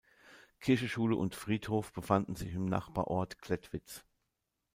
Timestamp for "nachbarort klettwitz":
2.65-4.03